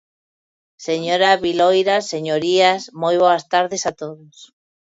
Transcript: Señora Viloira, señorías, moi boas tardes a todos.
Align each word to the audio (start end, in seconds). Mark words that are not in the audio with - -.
Señora 0.87 1.31
Viloira, 1.43 1.97
señorías, 2.13 2.81
moi 3.01 3.15
boas 3.23 3.43
tardes 3.53 3.83
a 3.89 3.91
todos. 4.01 4.35